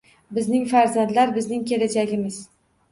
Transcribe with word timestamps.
Bizning 0.37 0.63
farzandlar, 0.71 1.35
bizning 1.39 1.71
kelajagimiz. 1.75 2.45